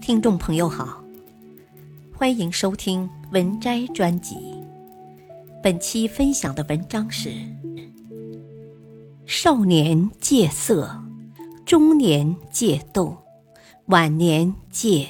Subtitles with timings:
[0.00, 1.04] 听众朋友好，
[2.16, 4.36] 欢迎收听文摘专辑。
[5.62, 7.30] 本期分享的文章是：
[9.26, 11.02] 少年戒色，
[11.66, 13.14] 中年戒斗，
[13.86, 15.06] 晚年戒。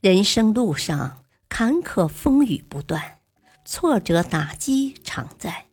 [0.00, 3.18] 人生路上坎坷风雨不断，
[3.66, 5.66] 挫折打击常在，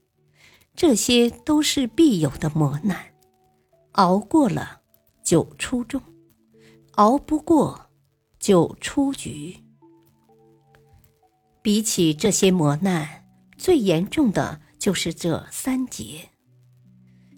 [0.75, 2.97] 这些都是必有的磨难。
[3.93, 4.81] 熬过了，
[5.23, 6.01] 就出众。
[6.95, 7.89] 熬不过，
[8.39, 9.57] 就出局。
[11.61, 13.25] 比起这些磨难，
[13.57, 16.29] 最严重的就是这三劫。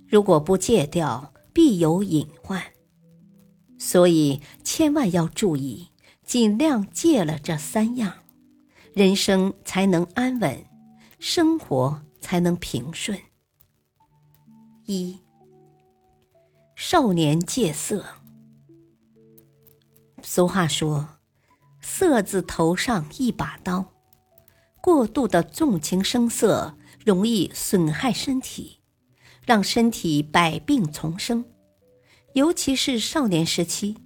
[0.08, 2.62] 如果不戒掉，必有隐患。
[3.78, 5.90] 所以千万要注意，
[6.24, 8.12] 尽量戒了这三样，
[8.94, 10.66] 人生才能安稳，
[11.20, 13.18] 生活才能平顺。
[14.86, 15.20] 一，
[16.76, 18.04] 少年戒色。
[20.28, 21.08] 俗话说
[21.82, 23.94] ：“色字头上一把刀，
[24.82, 28.80] 过度的纵情声色容易损害身体，
[29.46, 31.46] 让身体百病丛生。
[32.34, 33.98] 尤其是少年时期，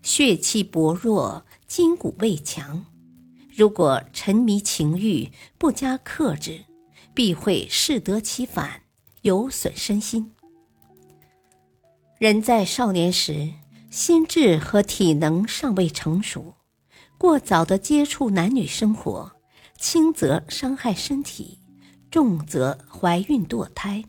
[0.00, 2.86] 血气薄弱，筋骨未强，
[3.52, 6.64] 如果沉迷情欲，不加克制，
[7.12, 8.82] 必会适得其反，
[9.22, 10.32] 有损身心。
[12.20, 13.54] 人在少年时。”
[13.94, 16.56] 心智和体能尚未成熟，
[17.16, 19.36] 过早的接触男女生活，
[19.78, 21.60] 轻则伤害身体，
[22.10, 24.04] 重则怀孕堕胎，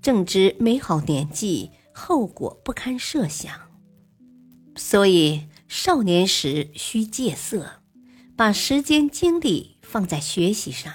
[0.00, 3.52] 正值美好年纪，后果不堪设想。
[4.76, 7.82] 所以少年时需戒色，
[8.34, 10.90] 把时间精力放在学习上，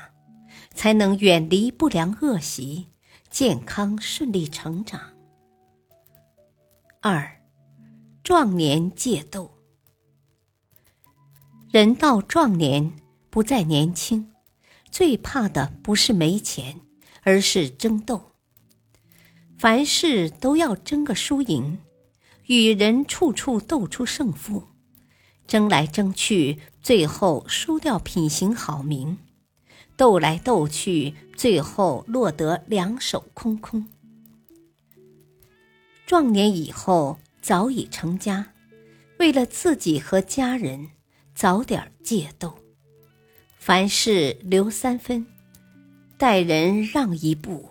[0.73, 2.87] 才能远离不良恶习，
[3.29, 4.99] 健康顺利成长。
[6.99, 7.37] 二。
[8.31, 9.51] 壮年戒斗，
[11.69, 12.93] 人到壮年
[13.29, 14.31] 不再年轻，
[14.89, 16.79] 最怕的不是没钱，
[17.23, 18.31] 而是争斗。
[19.57, 21.79] 凡事都要争个输赢，
[22.45, 24.63] 与人处处斗出胜负，
[25.45, 29.17] 争来争去，最后输掉品行好名；
[29.97, 33.89] 斗来斗去，最后落得两手空空。
[36.05, 37.19] 壮年以后。
[37.41, 38.53] 早已成家，
[39.17, 40.91] 为了自己和家人，
[41.33, 42.57] 早点戒斗。
[43.57, 45.25] 凡事留三分，
[46.17, 47.69] 待人让一步，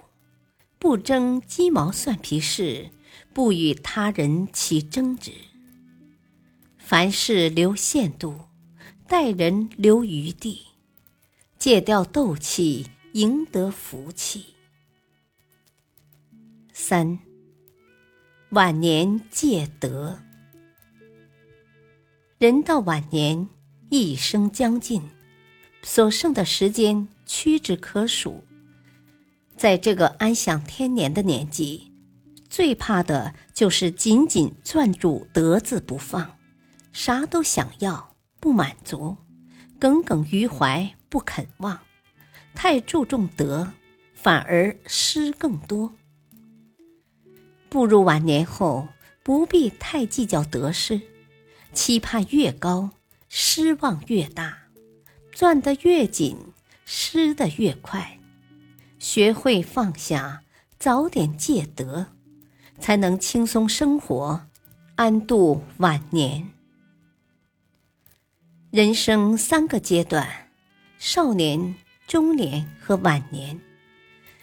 [0.79, 2.91] 不争鸡毛蒜皮事，
[3.33, 5.33] 不与他人起争执。
[6.77, 8.41] 凡事留限度，
[9.07, 10.63] 待人留余地，
[11.59, 14.55] 戒掉斗气，赢得福气。
[16.73, 17.30] 三。
[18.51, 20.19] 晚年戒德，
[22.39, 23.49] 人到晚年，
[23.91, 25.09] 一生将尽，
[25.83, 28.43] 所剩的时间屈指可数。
[29.57, 31.93] 在这个安享天年的年纪，
[32.49, 36.37] 最怕的就是紧紧攥住德字不放，
[36.93, 39.17] 啥都想要不满足，
[39.79, 41.79] 耿耿于怀不肯忘，
[42.53, 43.73] 太注重德，
[44.13, 45.93] 反而失更多。
[47.71, 48.89] 步入晚年后，
[49.23, 51.01] 不必太计较得失，
[51.73, 52.91] 期盼越高，
[53.29, 54.59] 失望越大，
[55.33, 56.37] 攥得越紧，
[56.85, 58.19] 失得越快。
[58.99, 60.43] 学会放下，
[60.81, 62.09] 早点戒得，
[62.81, 64.49] 才能轻松生活，
[64.97, 66.51] 安度晚年。
[68.73, 70.29] 人生三个阶段：
[70.99, 71.77] 少年、
[72.09, 73.61] 中年和晚年。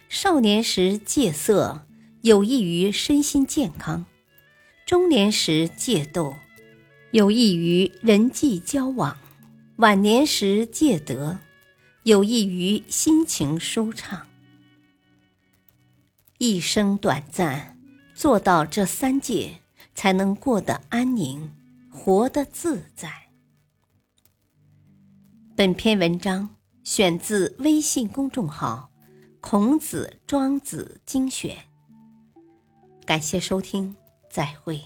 [0.07, 1.86] 少年时戒色。
[2.27, 4.05] 有益于身心健康，
[4.85, 6.35] 中年时戒斗，
[7.11, 9.15] 有益于人际交往；
[9.77, 11.39] 晚年时戒德，
[12.03, 14.27] 有益于心情舒畅。
[16.37, 17.79] 一生短暂，
[18.13, 19.61] 做到这三戒，
[19.95, 21.55] 才能过得安宁，
[21.89, 23.29] 活得自在。
[25.55, 28.91] 本篇文章选自微信公众号
[29.39, 31.55] 《孔子庄子精选》。
[33.07, 33.95] 感谢收听，
[34.29, 34.81] 再会。